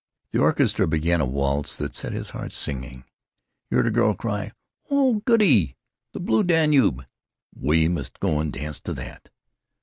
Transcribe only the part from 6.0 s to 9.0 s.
the 'Blue Danube'! We must go in and dance